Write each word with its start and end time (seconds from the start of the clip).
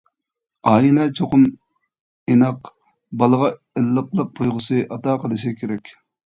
ئائىلە 0.69 1.03
چوقۇم 1.19 1.43
ئىناق، 2.33 2.73
بالىغا 3.21 3.53
ئىللىقلىق 3.83 4.35
تۇيغۇسى 4.43 4.85
ئاتا 4.91 5.19
قىلىش 5.27 5.49
كېرەك. 5.63 5.97